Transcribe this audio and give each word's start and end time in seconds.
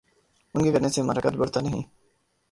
ان 0.55 0.63
کے 0.63 0.71
کرنے 0.71 0.89
سے 0.89 1.01
ہمارا 1.01 1.19
قد 1.19 1.35
بڑھتا 1.35 1.59
نہیں۔ 1.61 1.83